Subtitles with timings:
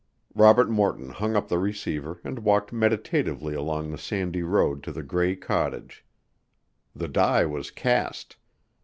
[0.33, 5.03] Robert Morton hung up the receiver and walked meditatively along the sandy road to the
[5.03, 6.03] gray cottage.
[6.95, 8.35] The die was cast.